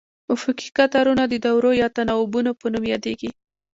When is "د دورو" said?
1.27-1.71